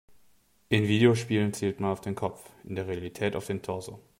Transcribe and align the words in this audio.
In 0.69 0.87
Videospielen 0.87 1.53
zielt 1.53 1.79
man 1.79 1.91
auf 1.91 2.01
den 2.01 2.15
Kopf, 2.15 2.49
in 2.63 2.73
der 2.73 2.87
Realität 2.87 3.35
auf 3.35 3.45
den 3.45 3.61
Torso. 3.61 3.99